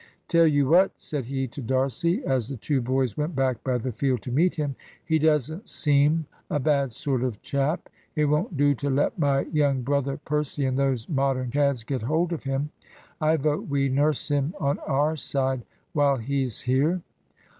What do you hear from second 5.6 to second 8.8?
seem a bad sort of chap it won't do